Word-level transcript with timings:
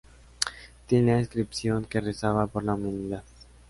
Tenía 0.87 1.13
la 1.13 1.19
inscripción 1.19 1.85
que 1.85 2.01
rezaba: 2.01 2.47
""Por 2.47 2.63
la 2.63 2.73
Humanidad"". 2.73 3.23